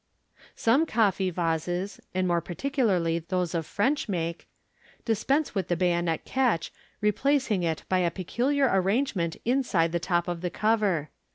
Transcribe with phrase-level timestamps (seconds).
[0.55, 4.47] Some coffee vases, and more particularly those of French make,
[5.05, 10.27] dispense with the bayonet catch, replacing it by a peculiar arrange ment inside the top
[10.27, 11.11] of the cover.